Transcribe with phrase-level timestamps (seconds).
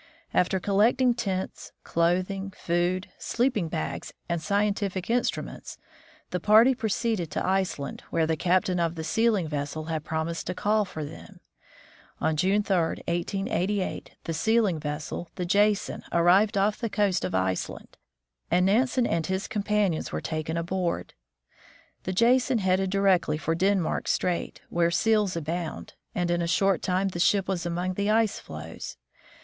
[0.33, 5.77] After collecting tents, clothing, food, sleeping bags, and scientific instruments,
[6.31, 10.55] the party proceeded to Iceland, where the captain of the sealing vessel had promised to
[10.55, 11.39] call for them.
[12.19, 12.75] On June 3,
[13.05, 17.95] 1888, the sealing vessel, the Jason, arrived off the coast of Iceland,
[18.49, 21.13] and Nansen and his companions were taken aboard.
[22.05, 27.09] The Jasoji headed directly for Denmark strait, where seals abound, and in a short time
[27.09, 28.97] the ship was among the ice floes.